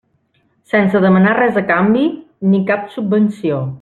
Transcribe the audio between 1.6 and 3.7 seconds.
a canvi, ni cap subvenció.